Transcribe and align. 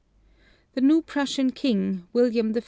The 0.73 0.81
new 0.81 1.03
Prussian 1.03 1.51
King, 1.51 2.07
William 2.11 2.55
I. 2.55 2.59